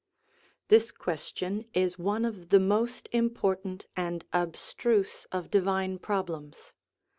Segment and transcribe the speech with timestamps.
[0.69, 6.73] This question is one of the most important and abstruse of divine problems.